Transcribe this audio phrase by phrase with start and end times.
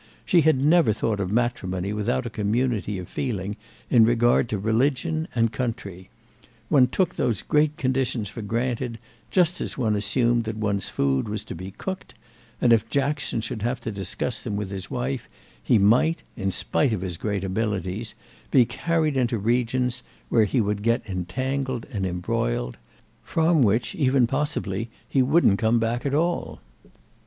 [0.25, 3.55] She had never thought of matrimony without a community of feeling
[3.87, 6.09] in regard to religion and country;
[6.69, 8.97] one took those great conditions for granted
[9.29, 12.15] just as one assumed that one's food was to be cooked;
[12.59, 15.27] and if Jackson should have to discuss them with his wife
[15.61, 18.15] he might, in spite of his great abilities,
[18.49, 25.21] be carried into regions where he would get entangled and embroiled—from which even possibly he
[25.21, 26.59] wouldn't come back at all.